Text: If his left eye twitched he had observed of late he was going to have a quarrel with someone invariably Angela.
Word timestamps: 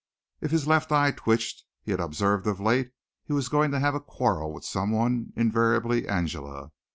If 0.39 0.49
his 0.49 0.65
left 0.65 0.91
eye 0.91 1.11
twitched 1.11 1.63
he 1.83 1.91
had 1.91 1.99
observed 1.99 2.47
of 2.47 2.59
late 2.59 2.89
he 3.23 3.33
was 3.33 3.49
going 3.49 3.69
to 3.69 3.79
have 3.79 3.93
a 3.93 3.99
quarrel 4.01 4.51
with 4.51 4.65
someone 4.65 5.31
invariably 5.35 6.07
Angela. 6.07 6.71